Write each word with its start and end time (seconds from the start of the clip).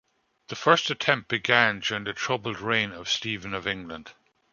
The 0.47 0.55
first 0.55 0.89
attempt 0.89 1.27
began 1.29 1.79
during 1.79 2.05
the 2.05 2.13
troubled 2.13 2.59
reign 2.59 2.91
of 2.91 3.07
Stephen 3.07 3.53
of 3.53 3.67
England. 3.67 4.13